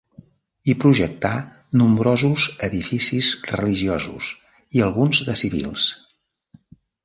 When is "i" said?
4.79-4.85